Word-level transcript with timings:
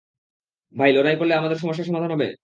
ভাই, 0.75 0.89
লড়াই 0.93 1.15
করলে 1.19 1.33
আমাদের 1.35 1.57
সমস্যার 1.57 1.87
সমাধান 1.87 2.11
হবে? 2.11 2.27